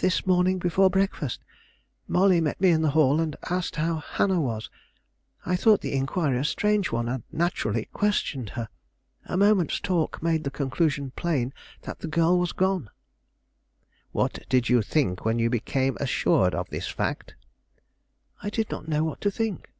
"This 0.00 0.26
morning 0.26 0.58
before 0.58 0.90
breakfast. 0.90 1.38
Molly 2.08 2.40
met 2.40 2.60
me 2.60 2.70
in 2.70 2.82
the 2.82 2.90
hall, 2.90 3.20
and 3.20 3.36
asked 3.48 3.76
how 3.76 3.98
Hannah 4.00 4.40
was. 4.40 4.68
I 5.46 5.54
thought 5.54 5.80
the 5.80 5.92
inquiry 5.92 6.40
a 6.40 6.44
strange 6.44 6.90
one, 6.90 7.08
and 7.08 7.22
naturally 7.30 7.84
questioned 7.92 8.50
her. 8.58 8.68
A 9.26 9.36
moment's 9.36 9.78
talk 9.78 10.20
made 10.20 10.42
the 10.42 10.50
conclusion 10.50 11.12
plain 11.12 11.54
that 11.82 12.00
the 12.00 12.08
girl 12.08 12.36
was 12.36 12.50
gone." 12.50 12.90
"What 14.10 14.40
did 14.48 14.68
you 14.68 14.82
think 14.82 15.24
when 15.24 15.38
you 15.38 15.48
became 15.50 15.96
assured 16.00 16.52
of 16.52 16.70
this 16.70 16.88
fact?" 16.88 17.36
"I 18.42 18.50
did 18.50 18.68
not 18.72 18.88
know 18.88 19.04
what 19.04 19.20
to 19.20 19.30
think." 19.30 19.70